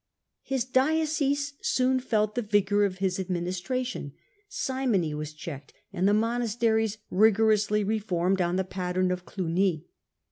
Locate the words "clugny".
9.27-9.83